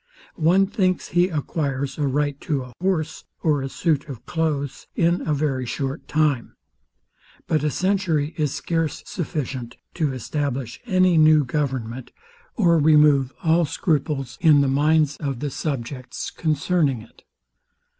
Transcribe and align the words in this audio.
One 0.39 0.65
thinks 0.65 1.09
he 1.09 1.27
acquires 1.29 1.99
a 1.99 2.07
right 2.07 2.41
to 2.41 2.63
a 2.63 2.73
horse, 2.81 3.25
or 3.43 3.61
a 3.61 3.69
suit 3.69 4.09
of 4.09 4.25
cloaths, 4.25 4.87
in 4.95 5.21
a 5.27 5.31
very 5.31 5.67
short 5.67 6.07
time; 6.07 6.55
but 7.45 7.63
a 7.63 7.69
century 7.69 8.33
is 8.35 8.51
scarce 8.51 9.03
sufficient 9.05 9.77
to 9.93 10.11
establish 10.11 10.81
any 10.87 11.19
new 11.19 11.43
government, 11.45 12.11
or 12.55 12.79
remove 12.79 13.31
all 13.43 13.63
scruples 13.63 14.39
in 14.41 14.61
the 14.61 14.67
minds 14.67 15.17
of 15.17 15.39
the 15.39 15.51
subjects 15.51 16.31
concerning 16.31 17.03
it. 17.03 17.21